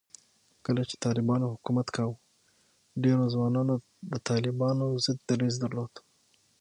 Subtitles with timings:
[0.65, 2.21] کله چې طالبانو حکومت کاوه،
[3.03, 3.75] ډېرو ځوانانو
[4.11, 5.93] د طالبانو ضد دریځ درلود